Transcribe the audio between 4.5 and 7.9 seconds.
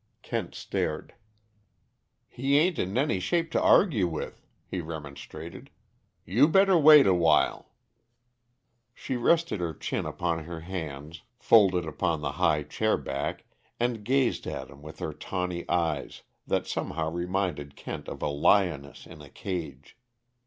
he remonstrated. "You better wait a while."